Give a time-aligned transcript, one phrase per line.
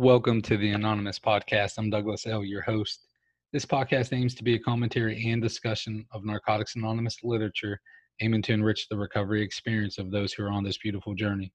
[0.00, 1.74] Welcome to the Anonymous Podcast.
[1.76, 3.08] I'm Douglas L., your host.
[3.52, 7.78] This podcast aims to be a commentary and discussion of Narcotics Anonymous literature,
[8.22, 11.52] aiming to enrich the recovery experience of those who are on this beautiful journey.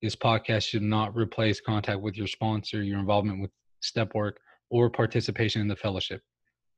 [0.00, 3.50] This podcast should not replace contact with your sponsor, your involvement with
[3.80, 4.38] step work,
[4.70, 6.22] or participation in the fellowship.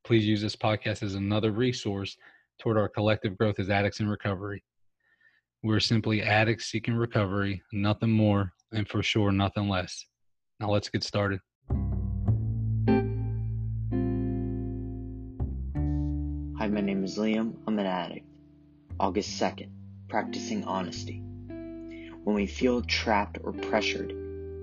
[0.02, 2.16] Please use this podcast as another resource
[2.58, 4.64] toward our collective growth as addicts in recovery.
[5.62, 10.06] We're simply addicts seeking recovery, nothing more, and for sure, nothing less.
[10.60, 11.41] Now let's get started.
[16.59, 17.55] Hi, my name is Liam.
[17.66, 18.27] I'm an addict.
[19.00, 19.70] August 2nd,
[20.10, 21.23] practicing honesty.
[22.24, 24.12] When we feel trapped or pressured,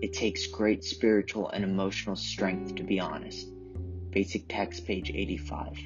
[0.03, 3.47] it takes great spiritual and emotional strength to be honest.
[4.11, 5.79] Basic text, page 85.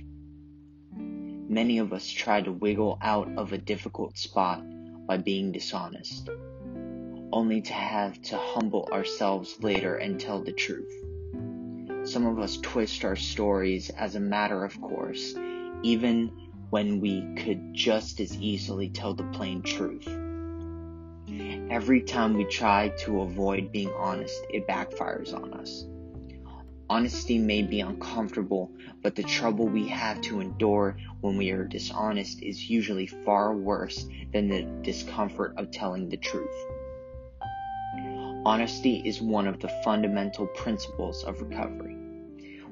[0.97, 4.61] Many of us try to wiggle out of a difficult spot
[5.07, 6.29] by being dishonest
[7.33, 10.91] only to have to humble ourselves later and tell the truth.
[12.03, 15.35] Some of us twist our stories as a matter of course,
[15.83, 20.07] even when we could just as easily tell the plain truth.
[21.69, 25.85] Every time we try to avoid being honest, it backfires on us.
[26.89, 32.43] Honesty may be uncomfortable, but the trouble we have to endure when we are dishonest
[32.43, 36.49] is usually far worse than the discomfort of telling the truth.
[38.43, 41.95] Honesty is one of the fundamental principles of recovery.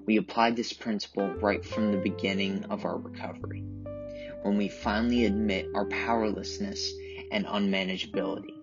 [0.07, 3.63] We applied this principle right from the beginning of our recovery,
[4.41, 6.91] when we finally admit our powerlessness
[7.31, 8.55] and unmanageability.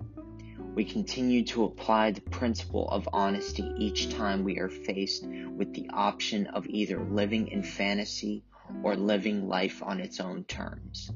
[0.75, 5.89] We continue to apply the principle of honesty each time we are faced with the
[5.93, 8.43] option of either living in fantasy
[8.83, 11.13] or living life on its own terms.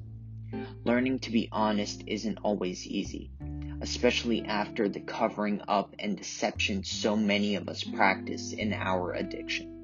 [0.84, 3.32] Learning to be honest isn't always easy
[3.80, 9.76] especially after the covering up and deception so many of us practice in our addiction.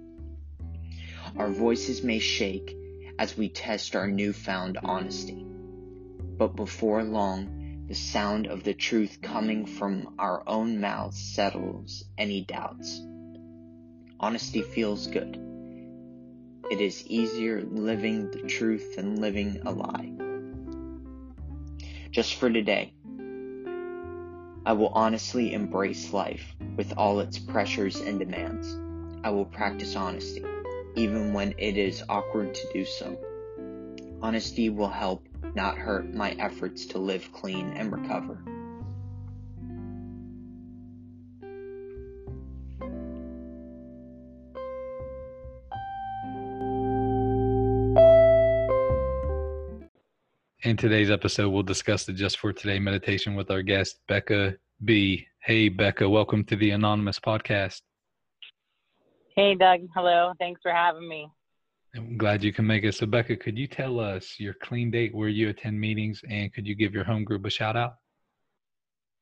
[1.37, 2.77] Our voices may shake
[3.19, 5.45] as we test our newfound honesty,
[6.39, 12.43] but before long, the sound of the truth coming from our own mouths settles any
[12.43, 13.01] doubts.
[14.19, 15.39] Honesty feels good.
[16.71, 20.13] It is easier living the truth than living a lie.
[22.11, 22.93] Just for today,
[24.67, 28.77] I will honestly embrace life with all its pressures and demands.
[29.23, 30.45] I will practice honesty,
[30.97, 33.17] even when it is awkward to do so.
[34.21, 35.25] Honesty will help,
[35.55, 38.43] not hurt, my efforts to live clean and recover.
[50.77, 55.27] In today's episode, we'll discuss the Just for Today meditation with our guest, Becca B.
[55.39, 57.81] Hey, Becca, welcome to the Anonymous Podcast.
[59.35, 59.89] Hey, Doug.
[59.95, 60.35] Hello.
[60.39, 61.31] Thanks for having me.
[61.97, 62.95] I'm glad you can make it.
[62.95, 66.67] So, Becca, could you tell us your clean date where you attend meetings and could
[66.67, 67.95] you give your home group a shout out?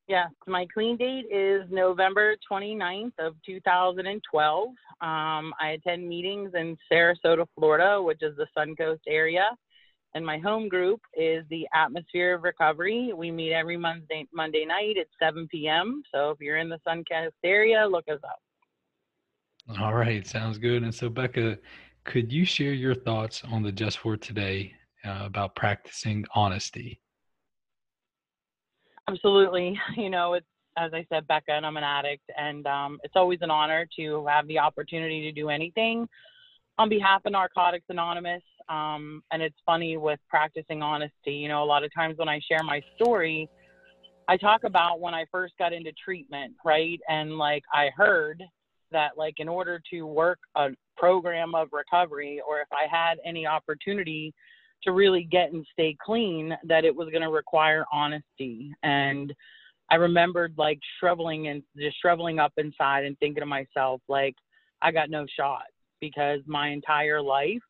[0.08, 4.68] Yeah, my clean date is November 29th of 2012.
[4.68, 9.50] Um, I attend meetings in Sarasota, Florida, which is the Suncoast area
[10.14, 13.12] and my home group is the Atmosphere of Recovery.
[13.14, 16.02] We meet every Monday Monday night at 7 p.m.
[16.12, 18.38] So if you're in the Suncoast area, look us up.
[19.80, 20.82] All right, sounds good.
[20.82, 21.58] And so, Becca,
[22.04, 24.72] could you share your thoughts on the Just for Today
[25.04, 27.00] uh, about practicing honesty?
[29.08, 29.78] Absolutely.
[29.96, 33.38] You know, it's as I said, Becca, and I'm an addict, and um, it's always
[33.42, 36.08] an honor to have the opportunity to do anything
[36.78, 38.42] on behalf of Narcotics Anonymous.
[38.68, 41.32] Um, and it's funny with practicing honesty.
[41.32, 43.48] You know, a lot of times when I share my story,
[44.26, 47.00] I talk about when I first got into treatment, right?
[47.08, 48.42] And like I heard
[48.90, 53.46] that, like, in order to work a program of recovery, or if I had any
[53.46, 54.32] opportunity
[54.84, 58.72] to really get and stay clean, that it was going to require honesty.
[58.82, 59.34] And
[59.90, 64.36] I remembered like shriveling and just shriveling up inside and thinking to myself, like,
[64.80, 65.64] I got no shot
[66.00, 67.62] because my entire life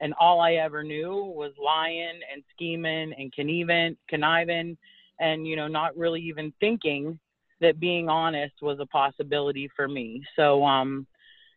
[0.00, 4.76] and all I ever knew was lying and scheming and conniving, conniving,
[5.18, 7.18] and you know, not really even thinking
[7.60, 10.22] that being honest was a possibility for me.
[10.36, 11.06] So, um,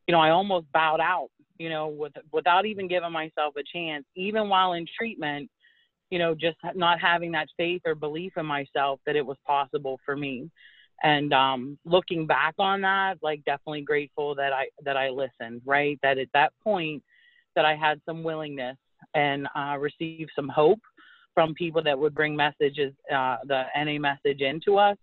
[0.07, 4.05] you know, I almost bowed out, you know, with without even giving myself a chance,
[4.15, 5.49] even while in treatment.
[6.09, 9.99] You know, just not having that faith or belief in myself that it was possible
[10.03, 10.49] for me.
[11.03, 15.61] And um, looking back on that, like definitely grateful that I that I listened.
[15.65, 17.03] Right, that at that point
[17.59, 18.77] that I had some willingness
[19.15, 20.79] and uh, received some hope
[21.33, 24.95] from people that would bring messages, uh, the NA message into us.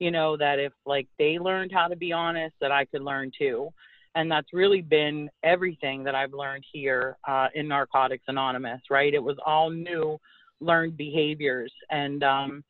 [0.00, 3.30] you know, that if like they learned how to be honest, that I could learn
[3.38, 3.70] too.
[4.16, 9.14] And that's really been everything that I've learned here uh, in Narcotics Anonymous, right?
[9.14, 10.18] It was all new
[10.60, 11.72] learned behaviors.
[11.90, 12.62] And, um,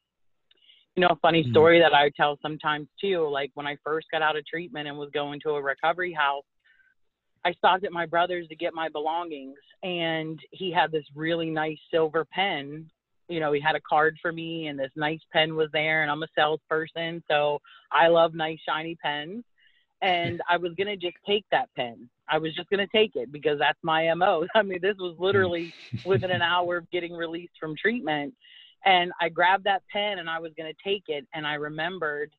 [0.94, 1.50] you know, a funny mm-hmm.
[1.50, 4.96] story that I tell sometimes too, like when I first got out of treatment and
[4.96, 6.44] was going to a recovery house,
[7.44, 11.78] I stopped at my brother's to get my belongings and he had this really nice
[11.90, 12.90] silver pen.
[13.28, 16.10] You know, he had a card for me and this nice pen was there and
[16.10, 17.60] I'm a salesperson, so
[17.92, 19.44] I love nice shiny pens.
[20.00, 22.08] And I was gonna just take that pen.
[22.28, 24.46] I was just gonna take it because that's my MO.
[24.54, 25.74] I mean, this was literally
[26.06, 28.34] within an hour of getting released from treatment.
[28.86, 32.30] And I grabbed that pen and I was gonna take it and I remembered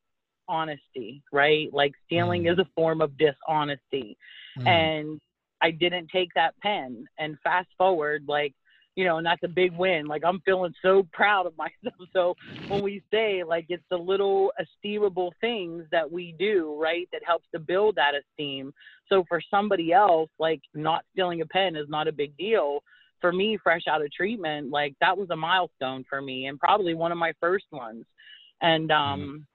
[0.48, 1.72] honesty, right?
[1.72, 2.54] Like stealing mm.
[2.54, 4.18] is a form of dishonesty.
[4.60, 4.68] Mm.
[4.68, 5.22] And
[5.62, 7.06] I didn't take that pen.
[7.18, 8.54] And fast forward, like,
[8.96, 10.06] you know, and that's a big win.
[10.07, 12.10] Like I'm feeling so proud of myself.
[12.13, 12.36] So
[12.68, 17.46] when we say like it's the little esteemable things that we do, right, that helps
[17.54, 18.74] to build that esteem.
[19.10, 22.80] So for somebody else, like not stealing a pen is not a big deal.
[23.22, 26.94] For me, fresh out of treatment, like that was a milestone for me and probably
[26.94, 28.06] one of my first ones.
[28.62, 29.46] And um mm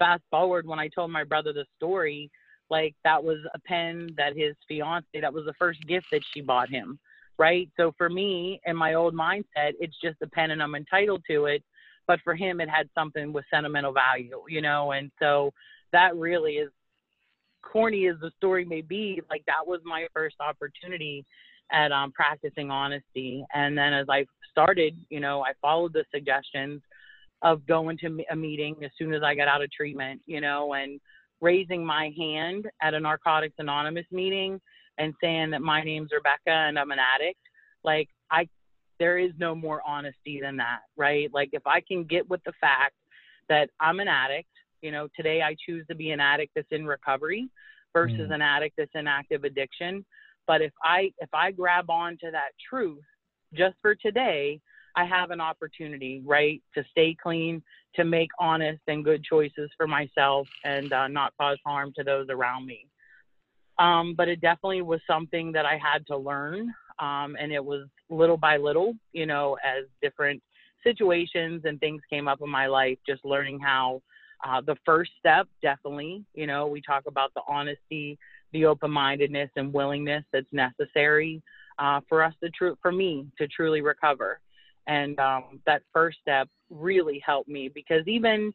[0.00, 2.30] fast forward when I told my brother the story,
[2.70, 6.40] like that was a pen that his fiance, that was the first gift that she
[6.40, 6.98] bought him,
[7.38, 7.68] right?
[7.76, 11.46] So for me, in my old mindset, it's just a pen and I'm entitled to
[11.46, 11.62] it.
[12.06, 14.92] But for him, it had something with sentimental value, you know?
[14.92, 15.52] And so
[15.92, 16.70] that really is
[17.62, 19.20] corny as the story may be.
[19.30, 21.24] Like that was my first opportunity
[21.72, 23.44] at um, practicing honesty.
[23.54, 26.82] And then as I started, you know, I followed the suggestions
[27.42, 30.74] of going to a meeting as soon as I got out of treatment, you know,
[30.74, 31.00] and
[31.40, 34.60] raising my hand at a Narcotics Anonymous meeting
[34.98, 37.40] and saying that my name's Rebecca and I'm an addict.
[37.84, 38.48] Like, I,
[38.98, 41.30] there is no more honesty than that, right?
[41.32, 42.94] Like, if I can get with the fact
[43.48, 44.48] that I'm an addict,
[44.82, 47.48] you know, today I choose to be an addict that's in recovery
[47.92, 48.34] versus mm.
[48.34, 50.04] an addict that's in active addiction.
[50.46, 53.02] But if I if I grab on to that truth
[53.54, 54.60] just for today,
[54.96, 57.62] I have an opportunity, right, to stay clean,
[57.96, 62.26] to make honest and good choices for myself and uh, not cause harm to those
[62.28, 62.86] around me.
[63.78, 66.72] Um, but it definitely was something that I had to learn.
[66.98, 70.42] Um, and it was little by little, you know, as different
[70.84, 74.02] situations and things came up in my life, just learning how
[74.46, 78.18] uh, the first step, definitely, you know, we talk about the honesty,
[78.52, 81.42] the open mindedness, and willingness that's necessary
[81.78, 84.40] uh, for us to, tr- for me to truly recover
[84.90, 88.52] and um, that first step really helped me because even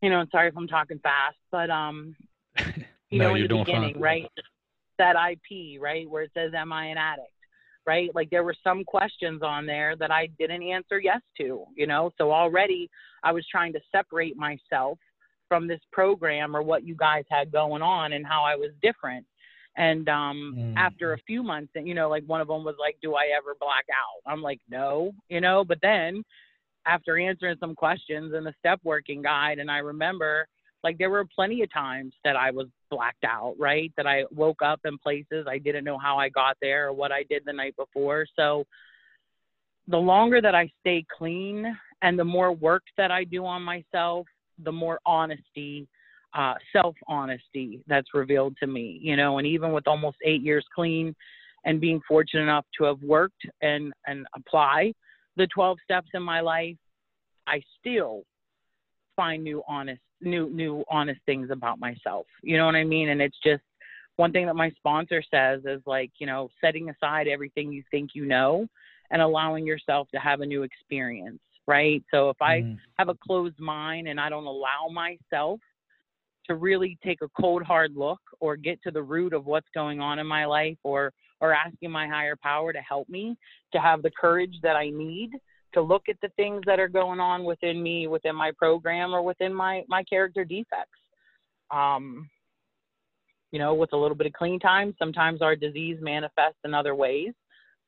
[0.00, 2.16] you know sorry if i'm talking fast but um
[3.10, 4.02] you no, know in the beginning fine.
[4.02, 4.30] right
[4.98, 7.28] that ip right where it says am i an addict?
[7.84, 8.14] Right?
[8.14, 12.10] Like there were some questions on there that i didn't answer yes to you know?
[12.18, 12.88] So already
[13.22, 14.98] i was trying to separate myself
[15.48, 19.26] from this program or what you guys had going on and how i was different
[19.76, 20.74] and um, mm.
[20.76, 23.56] after a few months, you know, like one of them was like, "Do I ever
[23.58, 25.64] black out?" I'm like, "No," you know.
[25.64, 26.22] But then,
[26.86, 30.46] after answering some questions in the step working guide, and I remember,
[30.84, 33.90] like, there were plenty of times that I was blacked out, right?
[33.96, 37.12] That I woke up in places I didn't know how I got there or what
[37.12, 38.26] I did the night before.
[38.36, 38.66] So,
[39.88, 44.26] the longer that I stay clean and the more work that I do on myself,
[44.62, 45.88] the more honesty
[46.34, 50.64] uh, self honesty that's revealed to me, you know, and even with almost eight years
[50.74, 51.14] clean
[51.64, 54.92] and being fortunate enough to have worked and, and apply
[55.36, 56.76] the 12 steps in my life,
[57.46, 58.22] I still
[59.16, 62.26] find new honest, new, new honest things about myself.
[62.42, 63.10] You know what I mean?
[63.10, 63.62] And it's just
[64.16, 68.10] one thing that my sponsor says is like, you know, setting aside everything you think
[68.14, 68.66] you know
[69.10, 71.40] and allowing yourself to have a new experience.
[71.66, 72.02] Right.
[72.12, 72.78] So if I mm.
[72.98, 75.60] have a closed mind and I don't allow myself
[76.46, 80.00] to really take a cold hard look or get to the root of what's going
[80.00, 83.36] on in my life or or asking my higher power to help me
[83.72, 85.30] to have the courage that I need
[85.74, 89.22] to look at the things that are going on within me within my program or
[89.22, 90.98] within my my character defects.
[91.70, 92.28] Um
[93.52, 96.94] you know with a little bit of clean time sometimes our disease manifests in other
[96.94, 97.32] ways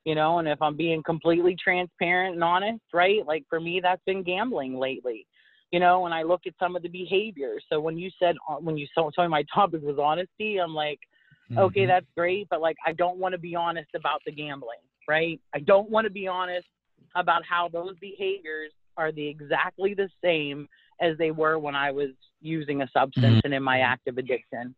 [0.05, 4.03] you know and if i'm being completely transparent and honest right like for me that's
[4.07, 5.27] been gambling lately
[5.75, 7.65] you know, when I look at some of the behaviors.
[7.69, 11.01] So when you said, uh, when you told me my topic was honesty, I'm like,
[11.51, 11.59] mm-hmm.
[11.59, 14.79] okay, that's great, but like, I don't want to be honest about the gambling,
[15.09, 15.41] right?
[15.53, 16.69] I don't want to be honest
[17.17, 20.69] about how those behaviors are the exactly the same
[21.01, 23.41] as they were when I was using a substance mm-hmm.
[23.47, 24.77] and in my active addiction.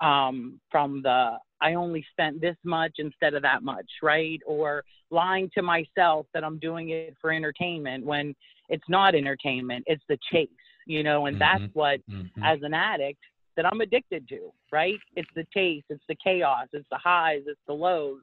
[0.00, 4.40] Um, from the I only spent this much instead of that much, right?
[4.46, 8.34] Or lying to myself that I'm doing it for entertainment when
[8.68, 10.48] it's not entertainment, it's the chase.
[10.88, 11.58] you know, and Mm-hmm.
[11.64, 12.30] that's what, Mhm.
[12.44, 13.20] as an addict,
[13.56, 15.00] that I'm addicted to, right?
[15.16, 18.22] It's the chase it's the chaos, it's the highs, it's the lows.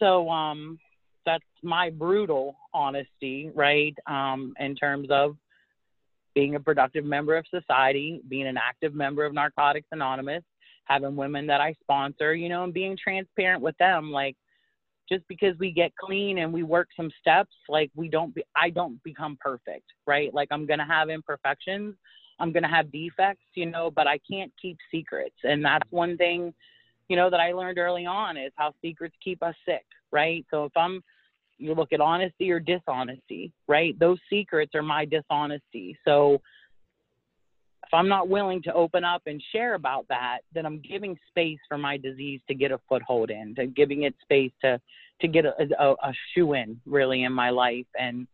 [0.00, 0.80] So, um,
[1.24, 3.96] that's my brutal honesty, right?
[4.06, 5.36] Um, in terms of
[6.34, 10.42] being a productive member of society, being an active member of Narcotics Anonymous,
[10.84, 14.10] having women that I sponsor, you know, and being transparent with them.
[14.10, 14.36] Like,
[15.10, 18.70] just because we get clean and we work some steps, like we don't be, I
[18.70, 20.32] don't become perfect, right?
[20.32, 21.94] Like I'm gonna have imperfections,
[22.38, 26.54] I'm gonna have defects, you know, but I can't keep secrets, and that's one thing,
[27.08, 30.44] you know, that I learned early on is how secrets keep us sick, right?
[30.50, 31.02] So if I'm
[31.60, 33.98] you look at honesty or dishonesty, right?
[33.98, 35.96] Those secrets are my dishonesty.
[36.06, 36.40] So
[37.90, 41.58] if I'm not willing to open up and share about that, then I'm giving space
[41.68, 44.80] for my disease to get a foothold in, to giving it space to
[45.20, 47.86] to get a, a, a shoe in really in my life.
[47.98, 48.28] And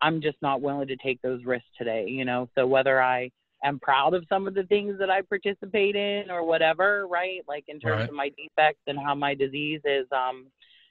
[0.00, 2.48] I'm just not willing to take those risks today, you know.
[2.54, 3.30] So whether I
[3.64, 7.40] am proud of some of the things that I participate in or whatever, right?
[7.48, 8.08] Like in terms Right.
[8.08, 10.46] of my defects and how my disease is um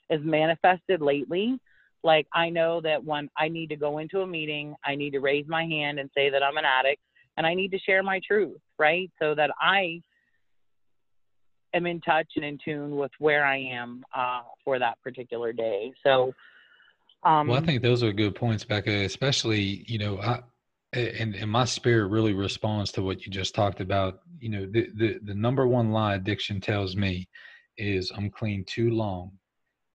[0.09, 1.57] is manifested lately.
[2.03, 5.19] Like I know that when I need to go into a meeting, I need to
[5.19, 7.01] raise my hand and say that I'm an addict
[7.37, 9.09] and I need to share my truth, right?
[9.21, 10.01] So that I
[11.73, 15.93] am in touch and in tune with where I am uh, for that particular day.
[16.03, 16.33] So,
[17.23, 18.91] um, Well, I think those are good points, Becca.
[18.91, 20.41] Especially, you know, I
[20.93, 24.21] and and my spirit really responds to what you just talked about.
[24.39, 27.27] You know, the the the number one lie addiction tells me
[27.77, 29.31] is I'm clean too long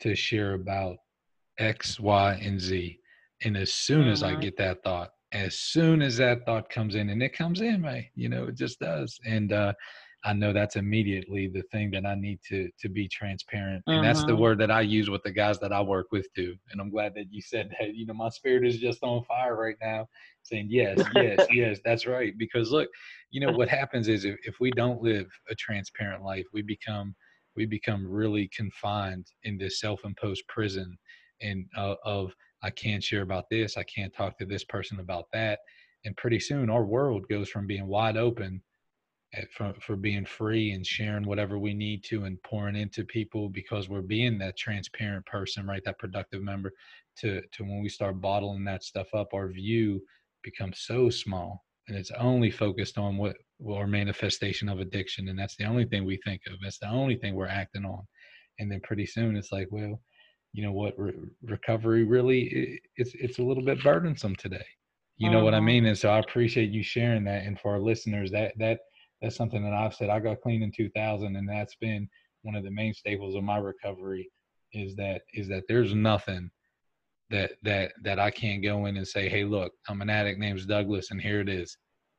[0.00, 0.98] to share about
[1.58, 2.98] X, Y, and Z.
[3.44, 4.40] And as soon as I Mhm.
[4.40, 8.04] get that thought, as soon as that thought comes in, and it comes in, man,
[8.14, 9.18] you know, it just does.
[9.26, 9.72] And uh,
[10.24, 13.84] I know that's immediately the thing that I need to to be transparent.
[13.92, 14.38] And that's the Mhm.
[14.38, 16.54] word that I use with the guys that I work with too.
[16.70, 17.94] And I'm glad that you said that.
[17.94, 20.08] You know, my spirit is just on fire right now,
[20.42, 22.34] saying yes, yes, yes, that's right.
[22.38, 22.88] Because look,
[23.30, 27.14] you know what happens is if, if we don't live a transparent life, we become
[27.56, 30.96] we become really confined in this self-imposed prison
[31.42, 32.32] and uh, of
[32.62, 35.60] I can't share about this, I can't talk to this person about that,
[36.04, 38.62] and pretty soon our world goes from being wide open
[39.34, 43.48] at- for, for being free and sharing whatever we need to and pouring into people
[43.48, 46.72] because we're being that transparent person right that productive member
[47.16, 50.00] to to when we start bottling that stuff up our view
[50.42, 55.56] becomes so small and it's only focused on what or manifestation of addiction and that's
[55.56, 58.02] the only thing we think of that's the only thing we're acting on
[58.58, 60.00] and then pretty soon it's like well
[60.52, 64.64] you know what re- recovery really i- it's it's a little bit burdensome today
[65.16, 65.64] you know what i Mhm.
[65.64, 68.80] mean and so i appreciate you sharing that and for our listeners that that
[69.22, 70.10] that's something that I've said.
[70.10, 72.08] I got clean in 2000, and that's been
[72.42, 74.28] one of the main staples of my recovery.
[74.72, 76.50] Is that is that there's nothing
[77.30, 80.66] that that that I can't go in and say, hey, look, I'm an addict named
[80.66, 81.78] Douglas, and here it is,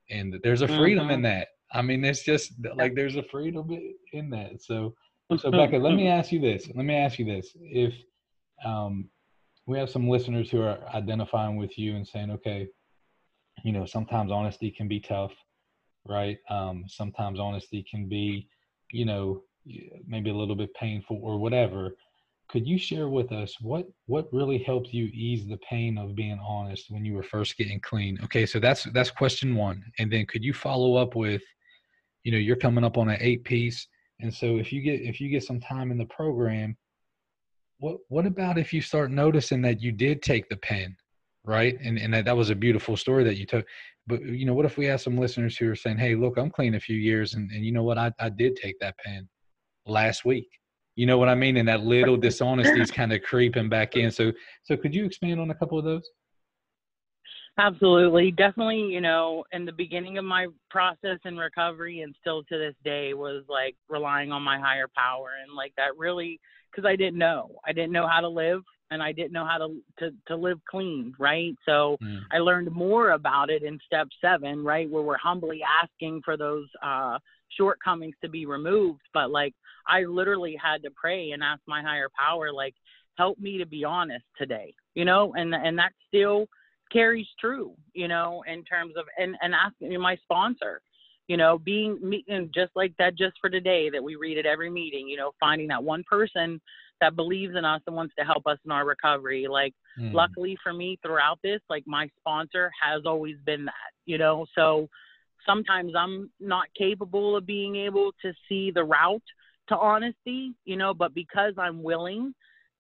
[0.10, 1.50] and there's a freedom in that.
[1.74, 3.68] I mean, it's just like there's a freedom
[4.13, 4.62] in that.
[4.62, 4.96] So,
[5.38, 6.68] so Becca, let me ask you this.
[6.74, 7.52] Let me ask you this.
[7.60, 7.94] If
[8.63, 9.10] um,
[9.65, 12.67] we have some listeners who are identifying with you and saying, okay,
[13.63, 15.32] you know, sometimes honesty can be tough
[16.05, 16.38] right?
[16.50, 18.48] Um, sometimes honesty can be,
[18.91, 19.43] you know,
[20.05, 21.91] maybe a little bit painful or whatever.
[22.50, 26.39] Could you share with us what what really helped you ease the pain of being
[26.46, 28.20] honest when you were first getting clean?
[28.24, 31.41] Okay, so that's that's question one, and then could you follow up with,
[32.24, 33.88] you know, you're coming up on an eight piece,
[34.20, 36.75] and so if you get if you get some time in the program,
[37.84, 40.96] what what about if you start noticing that you did take the pen,
[41.44, 41.78] right?
[41.84, 43.66] And and that, that was a beautiful story that you took.
[44.08, 46.50] But you know, what if we have some listeners who are saying, "Hey, look, I'm
[46.50, 47.98] clean a few years, and, and you know what?
[47.98, 49.28] I, I did take that pen
[49.86, 50.48] last week.
[50.96, 51.58] You know what I mean?
[51.58, 54.12] And that little dishonesty is kind of creeping back in.
[54.12, 54.32] So
[54.63, 56.10] so could you expand on a couple of those?
[57.58, 58.32] Absolutely.
[58.32, 62.74] Definitely, you know, in the beginning of my process in recovery and still to this
[62.84, 66.40] day was like relying on my higher power and like that really
[66.76, 67.60] cuz I didn't know.
[67.64, 70.60] I didn't know how to live and I didn't know how to to to live
[70.66, 71.56] clean, right?
[71.66, 72.22] So Mm.
[72.32, 76.68] I learned more about it in step 7, right, where we're humbly asking for those
[76.82, 77.20] uh
[77.50, 79.54] shortcomings to be removed, but like
[79.88, 82.74] I literally had to pray and ask my higher power like
[83.16, 85.34] help me to be honest today, you know?
[85.36, 86.48] And and that still
[86.92, 90.82] carries true, you know, in terms of and and asking my sponsor,
[91.28, 94.46] you know, being me and just like that, just for today that we read at
[94.46, 96.60] every meeting, you know, finding that one person
[97.02, 99.48] that believes in us and wants to help us in our recovery.
[99.48, 100.13] Like, Mm.
[100.13, 104.46] luckily for me, throughout this, like my sponsor has always been that, you know.
[104.56, 104.90] So
[105.46, 109.22] sometimes I'm not capable of being able to see the route
[109.68, 112.34] to honesty, you know, but because I'm willing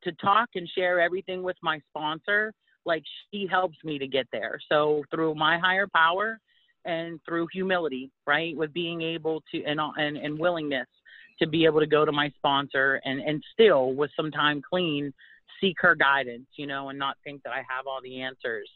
[0.03, 2.53] to talk and share everything with my sponsor,
[2.85, 4.59] like she helps me to get there.
[4.69, 6.39] So through my higher power
[6.85, 8.55] and through humility, right?
[8.55, 10.87] With being able to and and, and willingness
[11.39, 15.13] to be able to go to my sponsor and and still with some time clean
[15.63, 18.69] seek her guidance, you know, and not think that I have all the answers.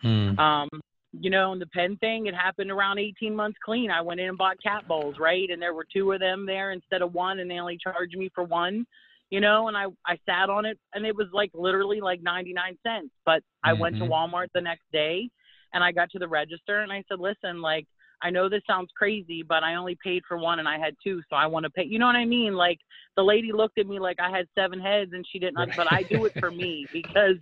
[0.00, 0.38] Hmm.
[0.38, 0.68] Um,
[1.12, 3.90] you know, and the pen thing, it happened around 18 months clean.
[3.90, 5.48] I went in and bought cat bowls, right?
[5.50, 8.30] And there were two of them there instead of one, and they only charged me
[8.34, 8.86] for one,
[9.32, 12.76] you know, and I, I sat on it, and it was like literally like 99
[12.86, 13.08] cents.
[13.24, 14.10] But I went to Mhm.
[14.10, 15.30] Walmart the next day,
[15.72, 17.86] and I got to the register, and I said, listen, like,
[18.20, 21.22] I know this sounds crazy, but I only paid for one and I had two,
[21.30, 21.84] so I want to pay.
[21.84, 22.54] You know what I mean?
[22.54, 22.78] Like
[23.16, 26.04] the lady looked at me like I had seven heads and she didn't, but I
[26.04, 27.36] do it for me because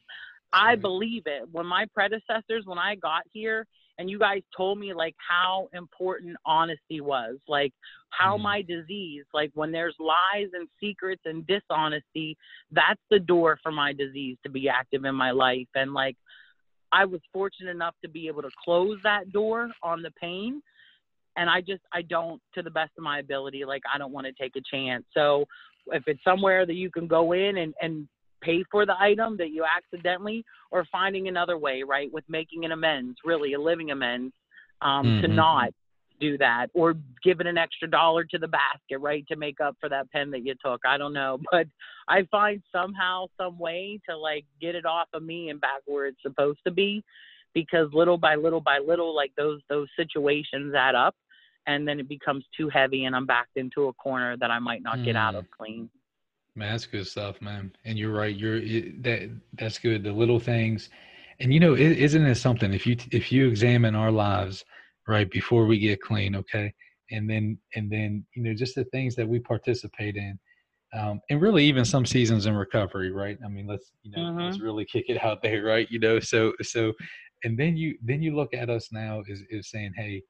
[0.55, 1.43] I believe it.
[1.53, 3.67] When my predecessors, when I got here,
[4.01, 7.75] and you guys told me like how important honesty was, like
[8.09, 8.43] how Mhm.
[8.43, 12.35] my disease, like when there's lies and secrets and dishonesty,
[12.71, 15.69] that's the door for my disease to be active in my life.
[15.75, 16.17] And like
[16.93, 20.63] I was fortunate enough to be able to close that door on the pain.
[21.37, 24.27] And I just, I don't, to the best of my ability, like I don't want
[24.27, 25.05] to take a chance.
[25.13, 25.45] So
[25.89, 28.09] if it's somewhere that you can go in and, and
[28.41, 32.73] pay for the item that you accidentally, or finding another way, right, with making an
[32.73, 34.33] amends, really a living amends,
[34.81, 35.35] um, to Mhm.
[35.35, 35.71] not
[36.19, 39.89] do that, or giving an extra dollar to the basket, right, to make up for
[39.89, 40.81] that pen that you took.
[40.85, 41.67] I don't know, but
[42.09, 46.07] I find somehow, some way to like get it off of me and back where
[46.07, 47.03] it's supposed to be,
[47.55, 51.17] because little by little by little, like those those situations add up,
[51.67, 54.83] and then it becomes too heavy, and I'm backed into a corner that I might
[54.83, 55.39] not get out Mm.
[55.39, 55.91] of clean.
[56.57, 57.73] Man, that's good stuff, man.
[57.85, 58.35] And you're right.
[58.35, 59.31] You're it, that.
[59.55, 60.03] That's good.
[60.03, 60.91] The little things,
[61.39, 62.73] and you know, is isn't it something?
[62.73, 64.65] If you if you examine our lives
[65.07, 66.73] right before we get clean, okay,
[67.11, 70.39] and then and then you know just the things that we participate in,
[70.93, 73.39] um, and really even some seasons in recovery, right?
[73.45, 75.89] I mean, let's you know let's really kick it out there, right?
[75.91, 76.93] You know, so so,
[77.45, 80.23] and then you then you look at us now is is saying, hey,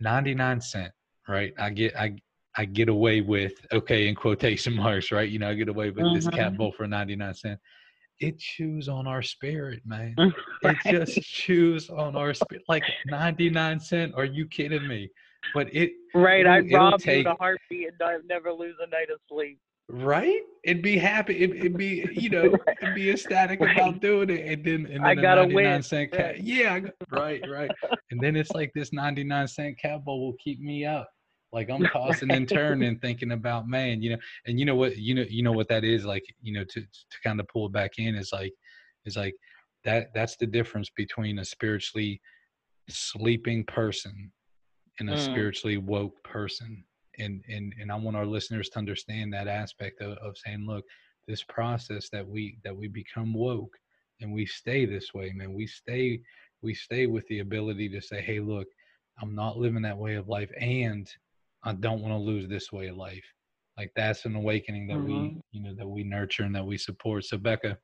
[0.00, 0.92] ninety nine cent,
[1.28, 1.52] right?
[1.58, 2.14] I get I
[2.58, 5.28] I get away with okay in quotation marks, right?
[5.28, 6.56] You know, I get away with this cat Mhm.
[6.56, 7.60] bowl for ninety nine cent.
[8.18, 10.14] It chews on our spirit, man.
[10.64, 10.76] Right.
[10.86, 12.64] It just chews on our spirit.
[12.68, 14.14] Like ninety nine cent.
[14.16, 15.10] Are you kidding me?
[15.54, 18.76] But it Right, it'll- I'd it'll rob take- you to heartbeat and I'd never lose
[18.84, 19.58] a night of sleep.
[19.88, 20.40] right?
[20.64, 21.36] It'd be happy.
[21.36, 22.44] It, it'd be you know
[22.82, 23.76] it'd be ecstatic Right.
[23.76, 26.42] about doing it, and then and I then a gotta ninety win, cent cat.
[26.42, 27.70] Yeah, I got- right, right.
[28.10, 31.08] And then it's like this ninety nine cent cat bowl will keep me up.
[31.52, 35.14] Like I'm tossing and turning, thinking about man, you know, and you know what, you
[35.14, 37.72] know, you know what that is like, you know, to to kind of pull it
[37.72, 38.52] back in is like,
[39.04, 39.34] is like
[39.84, 40.08] that.
[40.14, 42.20] That's the difference between a spiritually
[42.88, 44.32] sleeping person
[45.00, 45.18] and a Mm.
[45.18, 46.84] spiritually woke person.
[47.18, 50.84] And and and I want our listeners to understand that aspect of, of saying, look,
[51.26, 53.76] this process that we that we become woke
[54.20, 55.54] and we stay this way, man.
[55.54, 56.20] We stay
[56.62, 58.66] we stay with the ability to say, hey, look,
[59.20, 61.08] I'm not living that way of life, and
[61.66, 63.24] I don't want to lose this way of life.
[63.76, 65.42] Like that's an awakening that we, Mhm.
[65.50, 67.24] you know, that we nurture and that we support.
[67.24, 67.76] So Becca,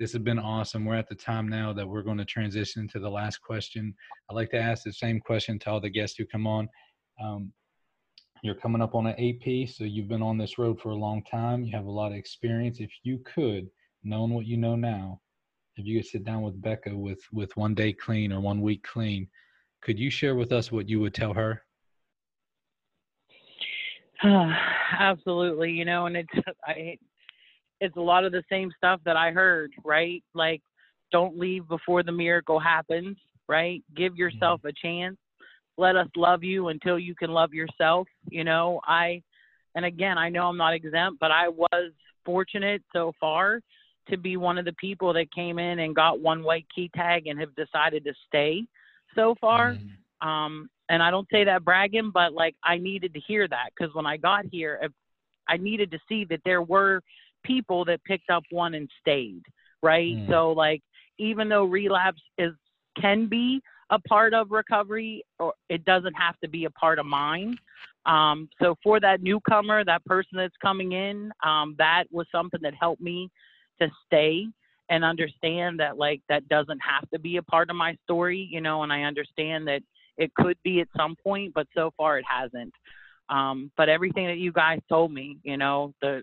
[0.00, 0.84] this has been awesome.
[0.84, 3.94] We're at the time now that we're going to transition to the last question.
[4.28, 6.68] I like to ask the same question to all the guests who come on.
[7.20, 7.52] Um,
[8.42, 11.22] you're coming up on an AP, so you've been on this road for a long
[11.22, 11.62] time.
[11.64, 12.80] You have a lot of experience.
[12.80, 13.70] If you could,
[14.02, 15.20] knowing what you know now,
[15.76, 18.82] if you could sit down with Becca with with one day clean or one week
[18.82, 19.28] clean,
[19.82, 21.62] could you share with us what you would tell her?
[24.98, 26.28] Absolutely, you know, and it's
[26.66, 26.98] I,
[27.80, 30.22] it's a lot of the same stuff that I heard, right?
[30.34, 30.62] Like,
[31.12, 33.16] don't leave before the miracle happens,
[33.48, 33.82] right?
[33.96, 35.16] Give yourself a chance.
[35.78, 38.06] Let us love you until you can love yourself.
[38.28, 39.22] You know, I,
[39.74, 41.92] and again, I know I'm not exempt, but I was
[42.24, 43.60] fortunate so far
[44.08, 47.26] to be one of the people that came in and got one white key tag
[47.26, 48.64] and have decided to stay
[49.14, 49.76] so far
[50.22, 53.70] Mm, um and i don't say that bragging but like i needed to hear that
[53.74, 54.78] because when i got here
[55.48, 57.00] i needed to see that there were
[57.44, 59.42] people that picked up one and stayed
[59.82, 60.28] right Mm.
[60.28, 60.82] so like
[61.18, 62.52] even though relapse is
[63.00, 67.06] can be a part of recovery or it doesn't have to be a part of
[67.06, 67.56] mine
[68.06, 72.74] um so for that newcomer that person that's coming in um that was something that
[72.74, 73.30] helped me
[73.80, 74.46] to stay
[74.90, 78.60] and understand that like that doesn't have to be a part of my story you
[78.60, 79.82] know and i understand that
[80.20, 82.72] it could be at some point but so far it hasn't.
[83.28, 86.22] Um but everything that you guys told me you know the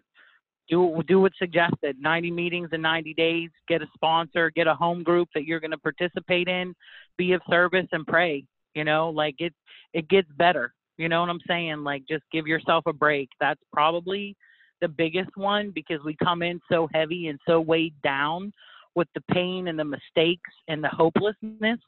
[0.69, 1.97] do do what's suggested.
[1.99, 5.71] 90 meetings in 90 days get a sponsor get a home group that you're going
[5.71, 6.73] to participate in
[7.17, 8.43] be of service and pray
[8.75, 9.53] you know like it
[9.93, 10.73] it gets better.
[10.97, 11.83] You know what i'm saying?
[11.83, 13.29] Like just give yourself a break.
[13.39, 14.35] That's probably
[14.81, 18.51] the biggest one because we come in so heavy and so weighed down
[18.95, 21.79] with the pain and the mistakes and the hopelessness.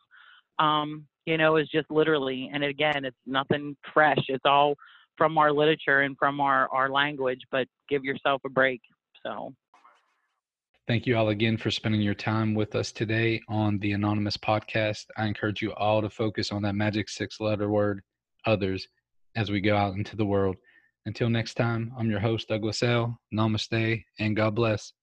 [0.60, 4.18] Um you know, is just literally, and again, it's nothing fresh.
[4.30, 4.74] It's all
[5.16, 8.82] from our literature and from our, our language, but give yourself a break.
[9.24, 9.54] So.
[10.88, 15.06] Thank you all again for spending your time with us today on the Anonymous podcast.
[15.18, 18.02] I encourage you all to focus on that magic six letter word,
[18.48, 18.88] others,
[19.36, 20.56] as we go out into the world.
[21.06, 23.20] Until next time, I'm your host, Douglas L.
[23.32, 24.94] Namaste and God bless.